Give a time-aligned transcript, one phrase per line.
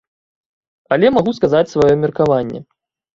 [0.95, 2.59] Але магу сказаць сваё меркаванне.